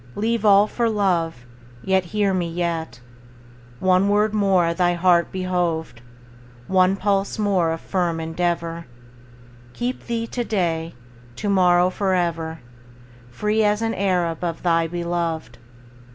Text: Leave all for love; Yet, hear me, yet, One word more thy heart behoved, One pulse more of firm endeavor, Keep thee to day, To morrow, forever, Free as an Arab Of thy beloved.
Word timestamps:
Leave 0.15 0.43
all 0.43 0.65
for 0.65 0.89
love; 0.89 1.45
Yet, 1.83 2.05
hear 2.05 2.33
me, 2.33 2.49
yet, 2.49 2.99
One 3.79 4.09
word 4.09 4.33
more 4.33 4.73
thy 4.73 4.95
heart 4.95 5.31
behoved, 5.31 6.01
One 6.65 6.95
pulse 6.95 7.37
more 7.37 7.69
of 7.71 7.81
firm 7.81 8.19
endeavor, 8.19 8.87
Keep 9.73 10.07
thee 10.07 10.25
to 10.25 10.43
day, 10.43 10.95
To 11.35 11.49
morrow, 11.49 11.91
forever, 11.91 12.61
Free 13.29 13.63
as 13.63 13.83
an 13.83 13.93
Arab 13.93 14.43
Of 14.43 14.63
thy 14.63 14.87
beloved. 14.87 15.59